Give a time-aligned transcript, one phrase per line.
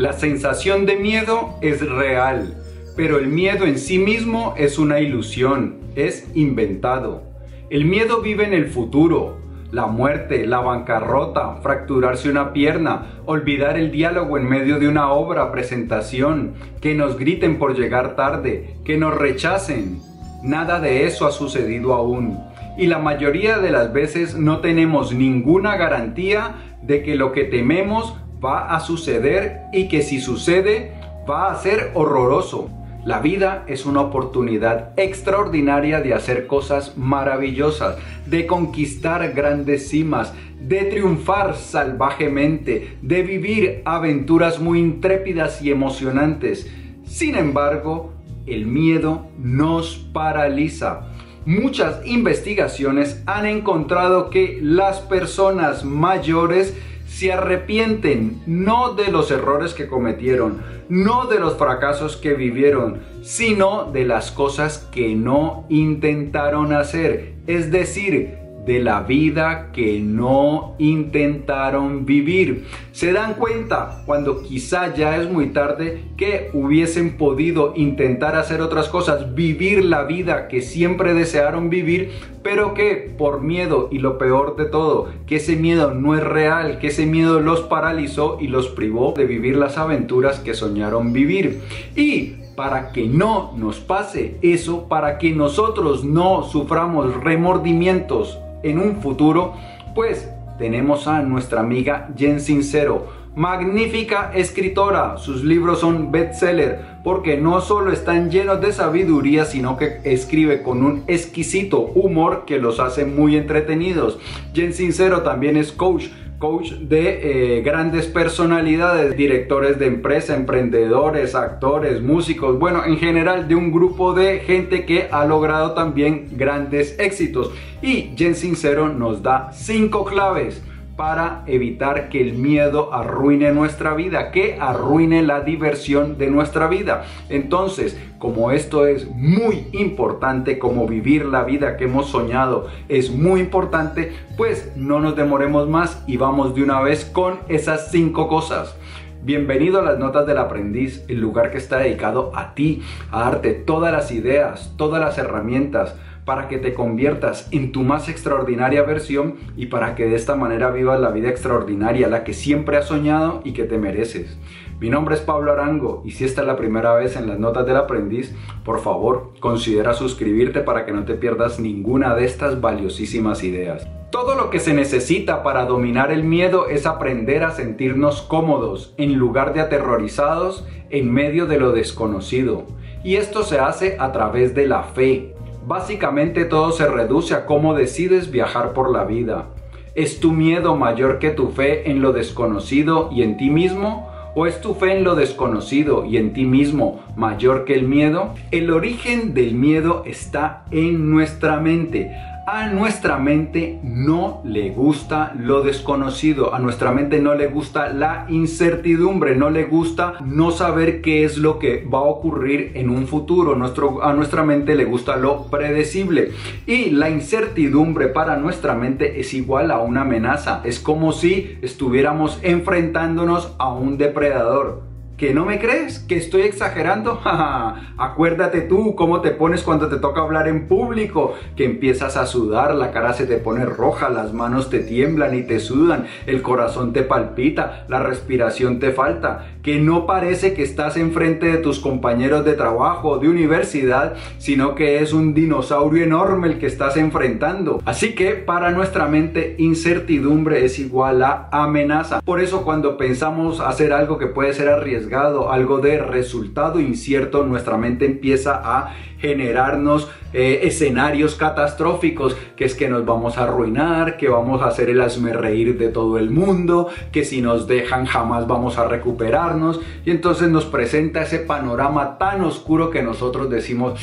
[0.00, 2.54] La sensación de miedo es real,
[2.96, 7.24] pero el miedo en sí mismo es una ilusión, es inventado.
[7.68, 9.36] El miedo vive en el futuro,
[9.72, 15.52] la muerte, la bancarrota, fracturarse una pierna, olvidar el diálogo en medio de una obra,
[15.52, 20.00] presentación, que nos griten por llegar tarde, que nos rechacen.
[20.42, 22.38] Nada de eso ha sucedido aún.
[22.78, 28.14] Y la mayoría de las veces no tenemos ninguna garantía de que lo que tememos
[28.44, 30.92] va a suceder y que si sucede
[31.28, 32.70] va a ser horroroso.
[33.04, 40.84] La vida es una oportunidad extraordinaria de hacer cosas maravillosas, de conquistar grandes cimas, de
[40.84, 46.70] triunfar salvajemente, de vivir aventuras muy intrépidas y emocionantes.
[47.04, 48.12] Sin embargo,
[48.46, 51.08] el miedo nos paraliza.
[51.46, 56.76] Muchas investigaciones han encontrado que las personas mayores
[57.10, 63.90] se arrepienten no de los errores que cometieron, no de los fracasos que vivieron, sino
[63.90, 67.34] de las cosas que no intentaron hacer.
[67.48, 72.66] Es decir, de la vida que no intentaron vivir.
[72.92, 78.88] Se dan cuenta cuando quizá ya es muy tarde que hubiesen podido intentar hacer otras
[78.88, 82.10] cosas, vivir la vida que siempre desearon vivir,
[82.42, 86.78] pero que por miedo y lo peor de todo, que ese miedo no es real,
[86.78, 91.60] que ese miedo los paralizó y los privó de vivir las aventuras que soñaron vivir.
[91.96, 98.96] Y para que no nos pase eso, para que nosotros no suframos remordimientos en un
[98.96, 99.54] futuro,
[99.94, 105.16] pues tenemos a nuestra amiga Jen Sincero, magnífica escritora.
[105.16, 110.84] Sus libros son bestseller porque no solo están llenos de sabiduría, sino que escribe con
[110.84, 114.18] un exquisito humor que los hace muy entretenidos.
[114.52, 116.08] Jen Sincero también es coach
[116.40, 123.54] coach de eh, grandes personalidades, directores de empresa, emprendedores, actores, músicos, bueno, en general de
[123.54, 127.52] un grupo de gente que ha logrado también grandes éxitos.
[127.82, 130.62] Y Jen Sincero nos da cinco claves
[131.00, 137.06] para evitar que el miedo arruine nuestra vida, que arruine la diversión de nuestra vida.
[137.30, 143.40] Entonces, como esto es muy importante, como vivir la vida que hemos soñado es muy
[143.40, 148.76] importante, pues no nos demoremos más y vamos de una vez con esas cinco cosas.
[149.22, 153.54] Bienvenido a las Notas del Aprendiz, el lugar que está dedicado a ti, a darte
[153.54, 155.94] todas las ideas, todas las herramientas,
[156.24, 160.70] para que te conviertas en tu más extraordinaria versión y para que de esta manera
[160.70, 164.38] vivas la vida extraordinaria, la que siempre has soñado y que te mereces.
[164.80, 167.66] Mi nombre es Pablo Arango y si esta es la primera vez en las notas
[167.66, 173.44] del aprendiz, por favor considera suscribirte para que no te pierdas ninguna de estas valiosísimas
[173.44, 173.86] ideas.
[174.10, 179.14] Todo lo que se necesita para dominar el miedo es aprender a sentirnos cómodos en
[179.14, 182.64] lugar de aterrorizados en medio de lo desconocido.
[183.04, 185.34] Y esto se hace a través de la fe,
[185.66, 189.46] Básicamente todo se reduce a cómo decides viajar por la vida.
[189.94, 194.08] ¿Es tu miedo mayor que tu fe en lo desconocido y en ti mismo?
[194.34, 198.32] ¿O es tu fe en lo desconocido y en ti mismo mayor que el miedo?
[198.52, 202.12] El origen del miedo está en nuestra mente
[202.52, 208.26] a nuestra mente no le gusta lo desconocido, a nuestra mente no le gusta la
[208.28, 213.06] incertidumbre, no le gusta no saber qué es lo que va a ocurrir en un
[213.06, 216.32] futuro, Nuestro, a nuestra mente le gusta lo predecible.
[216.66, 222.40] Y la incertidumbre para nuestra mente es igual a una amenaza, es como si estuviéramos
[222.42, 224.89] enfrentándonos a un depredador.
[225.20, 225.98] ¿Que no me crees?
[225.98, 227.20] ¿Que estoy exagerando?
[227.98, 232.74] Acuérdate tú cómo te pones cuando te toca hablar en público, que empiezas a sudar,
[232.74, 236.94] la cara se te pone roja, las manos te tiemblan y te sudan, el corazón
[236.94, 242.44] te palpita, la respiración te falta, que no parece que estás enfrente de tus compañeros
[242.44, 247.80] de trabajo o de universidad, sino que es un dinosaurio enorme el que estás enfrentando.
[247.84, 252.20] Así que para nuestra mente incertidumbre es igual a amenaza.
[252.22, 257.76] Por eso cuando pensamos hacer algo que puede ser arriesgado, algo de resultado incierto, nuestra
[257.76, 264.28] mente empieza a generarnos eh, escenarios catastróficos, que es que nos vamos a arruinar, que
[264.28, 268.46] vamos a hacer el asme reír de todo el mundo, que si nos dejan jamás
[268.46, 273.98] vamos a recuperarnos, y entonces nos presenta ese panorama tan oscuro que nosotros decimos,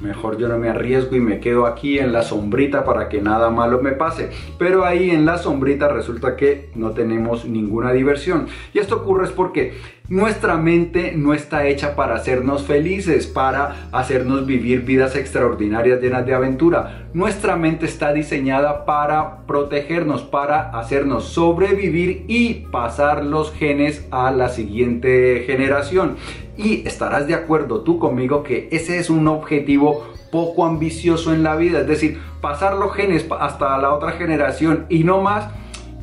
[0.00, 3.50] mejor yo no me arriesgo y me quedo aquí en la sombrita para que nada
[3.50, 4.30] malo me pase.
[4.58, 8.46] Pero ahí en la sombrita resulta que no tenemos ninguna diversión.
[8.72, 9.74] Y esto ocurre es porque
[10.08, 16.32] Nuestra mente no está hecha para hacernos felices, para hacernos vivir vidas extraordinarias llenas de
[16.32, 17.10] aventura.
[17.12, 24.48] Nuestra mente está diseñada para protegernos, para hacernos sobrevivir y pasar los genes a la
[24.48, 26.16] siguiente generación.
[26.56, 31.54] Y estarás de acuerdo tú conmigo que ese es un objetivo poco ambicioso en la
[31.54, 35.48] vida, es decir, pasar los genes hasta la otra generación y no más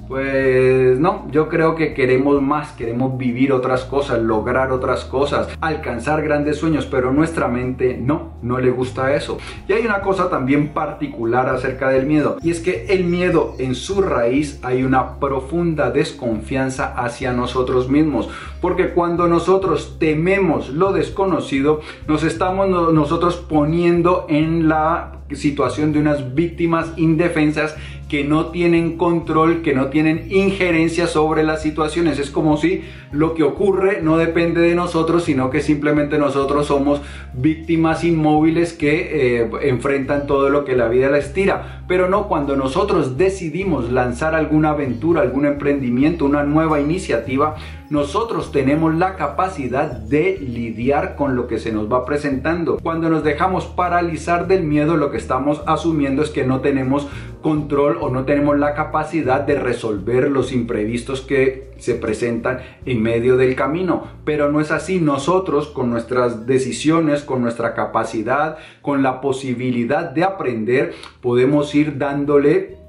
[0.07, 6.22] pues no, yo creo que queremos más, queremos vivir otras cosas, lograr otras cosas, alcanzar
[6.22, 9.38] grandes sueños, pero nuestra mente no, no le gusta eso.
[9.68, 13.74] Y hay una cosa también particular acerca del miedo, y es que el miedo en
[13.74, 18.30] su raíz hay una profunda desconfianza hacia nosotros mismos,
[18.62, 26.36] porque cuando nosotros tememos lo desconocido, nos estamos nosotros poniendo en la situación de unas
[26.36, 27.75] víctimas indefensas
[28.10, 32.19] que no tienen control, que no tienen injerencia sobre las situaciones.
[32.19, 37.02] Es como si lo que ocurre no depende de nosotros, sino que simplemente nosotros somos
[37.34, 41.84] víctimas inmóviles que eh, enfrentan todo lo que la vida les tira.
[41.88, 47.56] Pero no, cuando nosotros decidimos lanzar alguna aventura, algún emprendimiento, una nueva iniciativa,
[47.89, 52.79] nosotros tenemos la capacidad de lidiar con lo que se nos va presentando.
[52.81, 57.07] Cuando nos dejamos paralizar del miedo, lo que estamos asumiendo es que no tenemos
[57.41, 63.37] control o no tenemos la capacidad de resolver los imprevistos que se presentan en medio
[63.37, 64.07] del camino.
[64.25, 64.99] Pero no es así.
[64.99, 72.84] Nosotros con nuestras decisiones, con nuestra capacidad, con la posibilidad de aprender, podemos ir dándole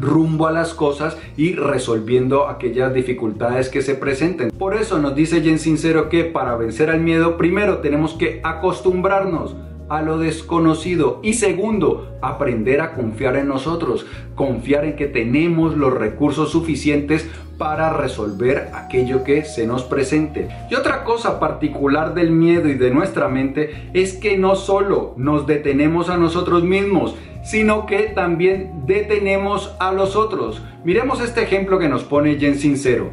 [0.00, 4.50] rumbo a las cosas y resolviendo aquellas dificultades que se presenten.
[4.50, 9.56] Por eso nos dice Jen Sincero que para vencer al miedo, primero tenemos que acostumbrarnos
[9.88, 15.92] a lo desconocido y segundo, aprender a confiar en nosotros, confiar en que tenemos los
[15.92, 20.48] recursos suficientes para resolver aquello que se nos presente.
[20.70, 25.46] Y otra cosa particular del miedo y de nuestra mente es que no solo nos
[25.46, 27.14] detenemos a nosotros mismos,
[27.44, 30.62] sino que también detenemos a los otros.
[30.84, 33.10] Miremos este ejemplo que nos pone Jen Sincero.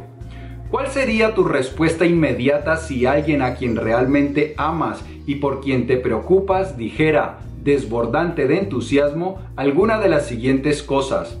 [0.70, 5.98] ¿Cuál sería tu respuesta inmediata si alguien a quien realmente amas y por quien te
[5.98, 11.38] preocupas dijera, desbordante de entusiasmo, alguna de las siguientes cosas?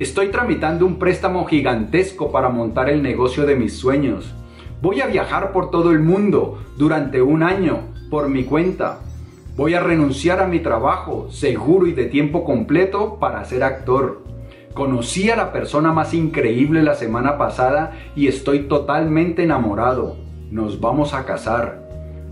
[0.00, 4.34] Estoy tramitando un préstamo gigantesco para montar el negocio de mis sueños.
[4.80, 8.98] Voy a viajar por todo el mundo durante un año por mi cuenta.
[9.54, 14.22] Voy a renunciar a mi trabajo seguro y de tiempo completo para ser actor.
[14.72, 20.16] Conocí a la persona más increíble la semana pasada y estoy totalmente enamorado.
[20.50, 21.86] Nos vamos a casar.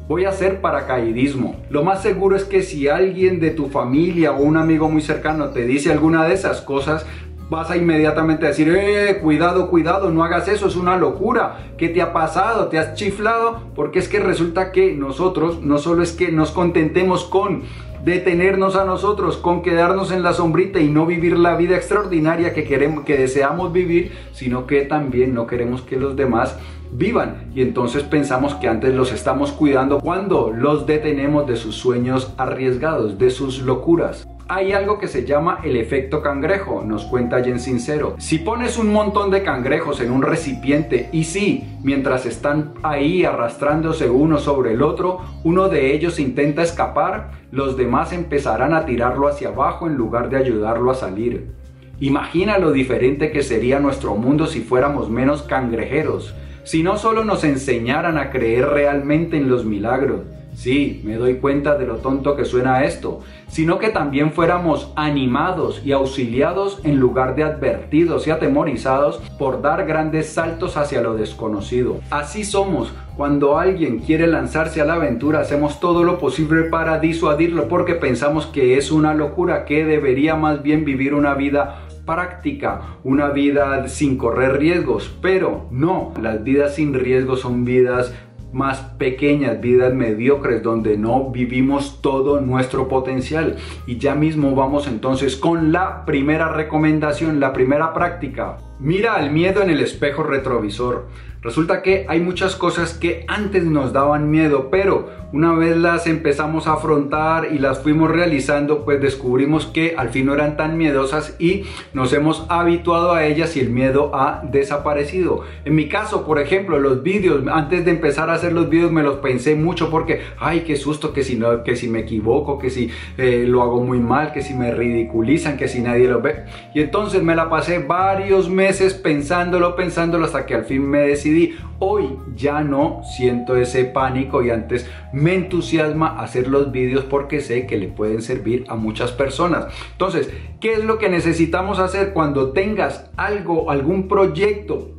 [0.08, 1.56] Voy a hacer paracaidismo.
[1.68, 5.50] Lo más seguro es que si alguien de tu familia o un amigo muy cercano
[5.50, 7.04] te dice alguna de esas cosas,
[7.50, 11.72] vas a inmediatamente decir, eh, cuidado, cuidado, no hagas eso, es una locura.
[11.76, 12.68] ¿Qué te ha pasado?
[12.68, 13.60] ¿Te has chiflado?
[13.74, 17.64] Porque es que resulta que nosotros no solo es que nos contentemos con
[18.04, 22.64] detenernos a nosotros, con quedarnos en la sombrita y no vivir la vida extraordinaria que
[22.64, 26.56] queremos, que deseamos vivir, sino que también no queremos que los demás
[26.92, 32.32] vivan y entonces pensamos que antes los estamos cuidando cuando los detenemos de sus sueños
[32.36, 37.60] arriesgados, de sus locuras hay algo que se llama el efecto cangrejo, nos cuenta Jen
[37.60, 38.16] Sincero.
[38.18, 44.10] Si pones un montón de cangrejos en un recipiente y si, mientras están ahí arrastrándose
[44.10, 49.50] uno sobre el otro, uno de ellos intenta escapar, los demás empezarán a tirarlo hacia
[49.50, 51.52] abajo en lugar de ayudarlo a salir.
[52.00, 57.44] Imagina lo diferente que sería nuestro mundo si fuéramos menos cangrejeros, si no solo nos
[57.44, 60.22] enseñaran a creer realmente en los milagros,
[60.60, 65.80] Sí, me doy cuenta de lo tonto que suena esto, sino que también fuéramos animados
[65.86, 72.00] y auxiliados en lugar de advertidos y atemorizados por dar grandes saltos hacia lo desconocido.
[72.10, 72.92] Así somos.
[73.16, 78.44] Cuando alguien quiere lanzarse a la aventura, hacemos todo lo posible para disuadirlo porque pensamos
[78.44, 84.18] que es una locura, que debería más bien vivir una vida práctica, una vida sin
[84.18, 88.12] correr riesgos, pero no, las vidas sin riesgos son vidas
[88.52, 93.56] más pequeñas, vidas mediocres, donde no vivimos todo nuestro potencial.
[93.86, 98.58] Y ya mismo vamos entonces con la primera recomendación, la primera práctica.
[98.78, 101.06] Mira al miedo en el espejo retrovisor.
[101.42, 106.66] Resulta que hay muchas cosas que antes nos daban miedo, pero una vez las empezamos
[106.66, 111.36] a afrontar y las fuimos realizando, pues descubrimos que al fin no eran tan miedosas
[111.38, 111.62] y
[111.94, 115.44] nos hemos habituado a ellas y el miedo ha desaparecido.
[115.64, 119.02] En mi caso, por ejemplo, los vídeos, antes de empezar a hacer los vídeos me
[119.02, 122.90] los pensé mucho porque, ay, qué susto, que si, que si me equivoco, que si
[123.16, 126.44] eh, lo hago muy mal, que si me ridiculizan, que si nadie lo ve.
[126.74, 131.29] Y entonces me la pasé varios meses pensándolo, pensándolo hasta que al fin me decidí.
[131.78, 137.66] Hoy ya no siento ese pánico y antes me entusiasma hacer los vídeos porque sé
[137.66, 139.66] que le pueden servir a muchas personas.
[139.92, 144.90] Entonces, ¿qué es lo que necesitamos hacer cuando tengas algo, algún proyecto,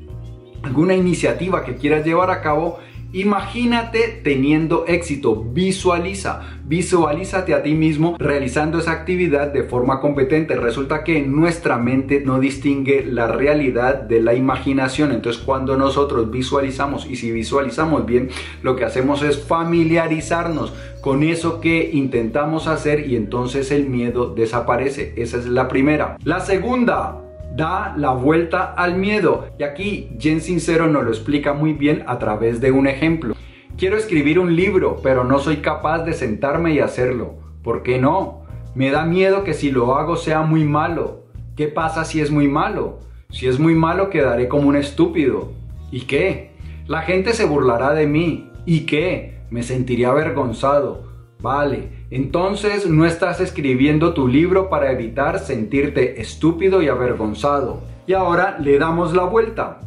[0.63, 2.79] alguna iniciativa que quieras llevar a cabo?
[3.13, 10.55] Imagínate teniendo éxito, visualiza, visualízate a ti mismo realizando esa actividad de forma competente.
[10.55, 15.11] Resulta que nuestra mente no distingue la realidad de la imaginación.
[15.11, 18.29] Entonces cuando nosotros visualizamos y si visualizamos bien,
[18.63, 25.13] lo que hacemos es familiarizarnos con eso que intentamos hacer y entonces el miedo desaparece.
[25.17, 26.17] Esa es la primera.
[26.23, 27.21] La segunda,
[27.55, 29.47] da la vuelta al miedo.
[29.59, 33.35] Y aquí Jen Sincero nos lo explica muy bien a través de un ejemplo.
[33.77, 37.35] Quiero escribir un libro, pero no soy capaz de sentarme y hacerlo.
[37.63, 38.41] ¿Por qué no?
[38.75, 41.25] Me da miedo que si lo hago sea muy malo.
[41.55, 42.99] ¿Qué pasa si es muy malo?
[43.29, 45.51] Si es muy malo quedaré como un estúpido.
[45.91, 46.51] ¿Y qué?
[46.87, 48.49] La gente se burlará de mí.
[48.65, 49.39] ¿Y qué?
[49.49, 51.10] Me sentiría avergonzado.
[51.41, 57.81] Vale, entonces no estás escribiendo tu libro para evitar sentirte estúpido y avergonzado.
[58.05, 59.79] Y ahora le damos la vuelta.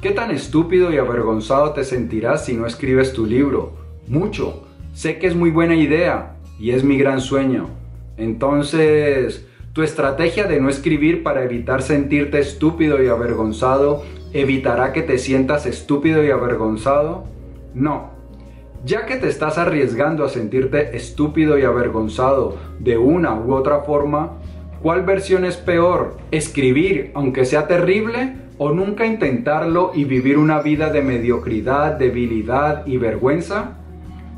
[0.00, 3.72] ¿Qué tan estúpido y avergonzado te sentirás si no escribes tu libro?
[4.06, 4.64] Mucho.
[4.94, 7.68] Sé que es muy buena idea y es mi gran sueño.
[8.16, 15.18] Entonces, tu estrategia de no escribir para evitar sentirte estúpido y avergonzado evitará que te
[15.18, 17.24] sientas estúpido y avergonzado?
[17.74, 18.15] No.
[18.86, 24.34] Ya que te estás arriesgando a sentirte estúpido y avergonzado de una u otra forma,
[24.80, 26.18] ¿cuál versión es peor?
[26.30, 32.98] ¿Escribir aunque sea terrible o nunca intentarlo y vivir una vida de mediocridad, debilidad y
[32.98, 33.72] vergüenza?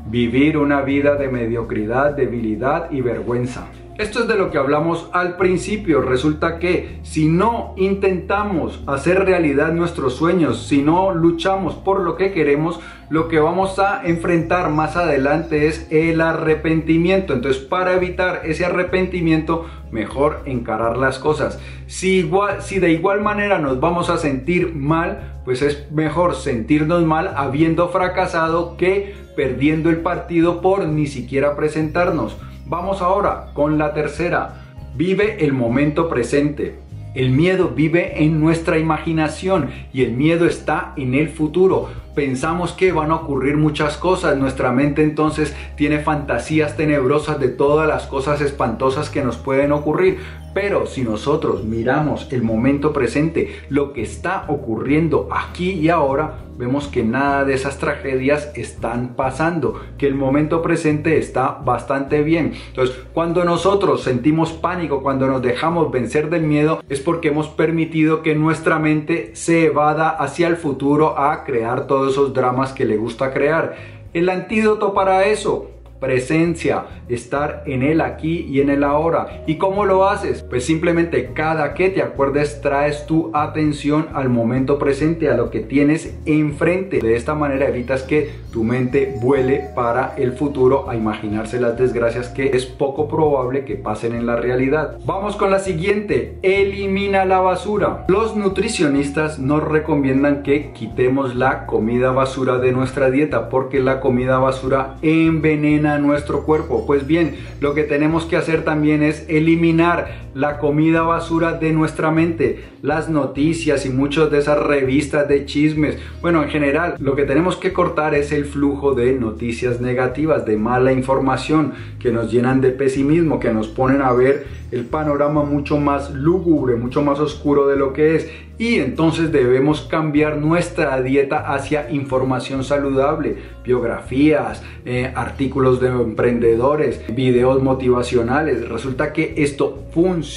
[0.07, 3.67] Vivir una vida de mediocridad, debilidad y vergüenza.
[3.99, 6.01] Esto es de lo que hablamos al principio.
[6.01, 12.31] Resulta que si no intentamos hacer realidad nuestros sueños, si no luchamos por lo que
[12.31, 12.79] queremos,
[13.09, 17.33] lo que vamos a enfrentar más adelante es el arrepentimiento.
[17.33, 21.59] Entonces, para evitar ese arrepentimiento, mejor encarar las cosas.
[21.87, 27.03] Si, igual, si de igual manera nos vamos a sentir mal, pues es mejor sentirnos
[27.03, 32.37] mal habiendo fracasado que perdiendo el partido por ni siquiera presentarnos.
[32.69, 34.61] Vamos ahora con la tercera.
[34.95, 36.77] Vive el momento presente.
[37.15, 41.89] El miedo vive en nuestra imaginación y el miedo está en el futuro.
[42.13, 44.37] Pensamos que van a ocurrir muchas cosas.
[44.37, 50.19] Nuestra mente entonces tiene fantasías tenebrosas de todas las cosas espantosas que nos pueden ocurrir.
[50.53, 56.87] Pero si nosotros miramos el momento presente, lo que está ocurriendo aquí y ahora, vemos
[56.87, 62.53] que nada de esas tragedias están pasando, que el momento presente está bastante bien.
[62.67, 68.21] Entonces, cuando nosotros sentimos pánico, cuando nos dejamos vencer del miedo, es porque hemos permitido
[68.23, 72.97] que nuestra mente se evada hacia el futuro a crear todos esos dramas que le
[72.97, 73.75] gusta crear.
[74.13, 79.43] El antídoto para eso presencia, estar en el aquí y en el ahora.
[79.47, 80.43] ¿Y cómo lo haces?
[80.43, 85.59] Pues simplemente cada que te acuerdes traes tu atención al momento presente, a lo que
[85.59, 86.99] tienes enfrente.
[86.99, 92.29] De esta manera evitas que tu mente vuele para el futuro a imaginarse las desgracias
[92.29, 94.97] que es poco probable que pasen en la realidad.
[95.05, 98.05] Vamos con la siguiente, elimina la basura.
[98.07, 104.39] Los nutricionistas nos recomiendan que quitemos la comida basura de nuestra dieta porque la comida
[104.39, 106.85] basura envenena nuestro cuerpo.
[106.85, 112.11] Pues bien, lo que tenemos que hacer también es eliminar la comida basura de nuestra
[112.11, 115.97] mente, las noticias y muchas de esas revistas de chismes.
[116.21, 120.55] Bueno, en general, lo que tenemos que cortar es el flujo de noticias negativas, de
[120.55, 125.77] mala información que nos llenan de pesimismo, que nos ponen a ver el panorama mucho
[125.77, 128.29] más lúgubre, mucho más oscuro de lo que es.
[128.59, 137.63] Y entonces debemos cambiar nuestra dieta hacia información saludable, biografías, eh, artículos de emprendedores, videos
[137.63, 138.67] motivacionales.
[138.67, 140.28] Resulta que esto funciona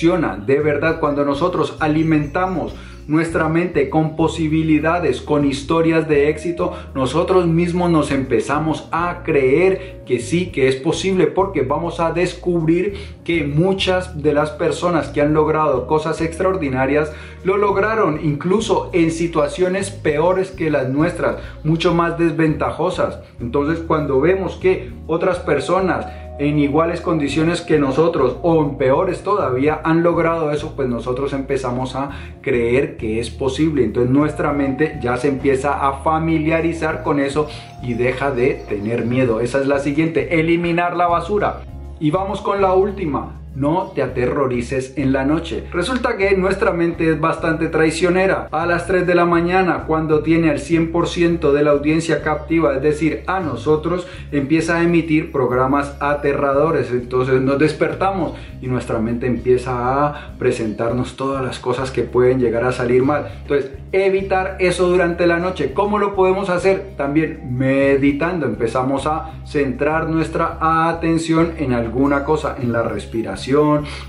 [0.46, 2.74] de verdad cuando nosotros alimentamos
[3.06, 10.20] nuestra mente con posibilidades, con historias de éxito, nosotros mismos nos empezamos a creer que
[10.20, 12.94] sí, que es posible, porque vamos a descubrir
[13.24, 17.12] que muchas de las personas que han logrado cosas extraordinarias
[17.44, 23.18] lo lograron incluso en situaciones peores que las nuestras, mucho más desventajosas.
[23.40, 26.06] Entonces cuando vemos que otras personas
[26.38, 31.94] en iguales condiciones que nosotros o en peores todavía han logrado eso, pues nosotros empezamos
[31.94, 32.10] a
[32.40, 33.84] creer que es posible.
[33.84, 37.48] Entonces nuestra mente ya se empieza a familiarizar con eso
[37.82, 39.40] y deja de tener miedo.
[39.40, 41.60] Esa es la siguiente, eliminar la basura.
[42.00, 45.64] Y vamos con la última, no te aterrorices en la noche.
[45.72, 48.48] Resulta que nuestra mente es bastante traicionera.
[48.50, 52.82] A las 3 de la mañana, cuando tiene al 100% de la audiencia captiva, es
[52.82, 56.90] decir, a nosotros, empieza a emitir programas aterradores.
[56.90, 62.64] Entonces nos despertamos y nuestra mente empieza a presentarnos todas las cosas que pueden llegar
[62.64, 63.28] a salir mal.
[63.42, 65.72] Entonces, evitar eso durante la noche.
[65.74, 66.92] ¿Cómo lo podemos hacer?
[66.96, 68.46] También meditando.
[68.46, 73.41] Empezamos a centrar nuestra atención en alguna cosa, en la respiración,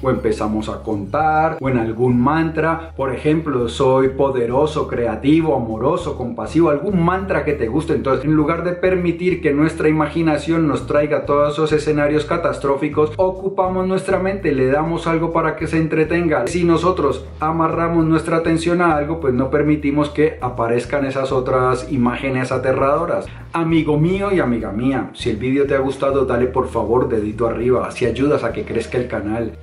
[0.02, 2.94] o empezamos a contar, o en algún mantra.
[2.96, 7.94] Por ejemplo, soy poderoso, creativo, amoroso, compasivo, algún mantra que te guste.
[7.94, 13.88] Entonces, en lugar de permitir que nuestra imaginación nos traiga todos esos escenarios catastróficos, ocupamos
[13.88, 16.46] nuestra mente, le damos algo para que se entretenga.
[16.48, 22.52] Si nosotros amarramos nuestra atención a algo, pues no permitimos que aparezcan esas otras imágenes
[22.52, 23.25] aterradoras.
[23.54, 27.48] Amigo mío y amiga mía, si el vídeo te ha gustado, dale por favor dedito
[27.48, 29.08] arriba, si ayudas a que crezca el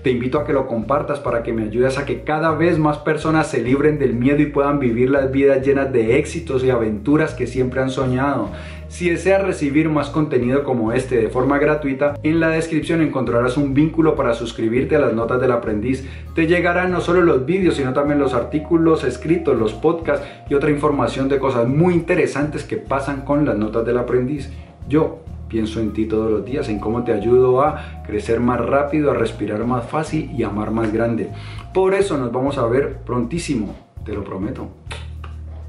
[0.02, 2.98] Te invito a que lo compartas para que me ayudes a que cada vez más
[2.98, 7.34] personas se libren del miedo y puedan vivir las vidas llenas de éxitos y aventuras
[7.34, 8.50] que siempre han soñado.
[8.88, 13.72] Si deseas recibir más contenido como este de forma gratuita, en la descripción encontrarás un
[13.72, 16.04] vínculo para suscribirte a las notas del aprendiz.
[16.34, 20.70] Te llegarán no solo los vídeos, sino también los artículos escritos, los podcasts y otra
[20.70, 24.50] información de cosas muy interesantes que pasan con las notas del aprendiz.
[24.88, 29.10] Yo pienso en ti todos los días, en cómo te ayudo a crecer más rápido,
[29.10, 31.30] a respirar más fácil y amar más grande.
[31.74, 34.68] Por eso nos vamos a ver prontísimo, te lo prometo.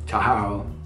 [0.05, 0.80] Chao.